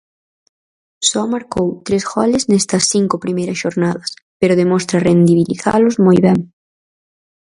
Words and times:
Só 1.09 1.21
marcou 1.35 1.67
tres 1.85 2.03
goles 2.13 2.43
nestas 2.51 2.83
cinco 2.93 3.15
primeiras 3.25 3.61
xornadas 3.63 4.09
pero 4.39 4.59
demostra 4.61 5.03
rendibilizalos 5.07 5.95
moi 6.05 6.17
ben. 6.25 6.39